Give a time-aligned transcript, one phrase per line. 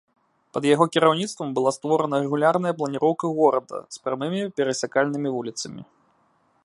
[0.57, 5.81] Пад яго кіраўніцтвам была створана рэгулярная планіроўка горада з прамымі перасякальнымі вуліцамі.